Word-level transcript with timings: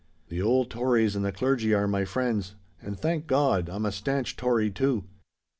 The 0.29 0.41
old 0.41 0.71
Tories 0.71 1.15
and 1.15 1.23
the 1.23 1.31
Clergy 1.31 1.75
are 1.75 1.87
my 1.87 2.05
friends; 2.05 2.55
and, 2.81 2.99
thank 2.99 3.27
God! 3.27 3.69
I'm 3.69 3.85
a 3.85 3.91
stanch 3.91 4.35
Tory, 4.35 4.71
too. 4.71 5.03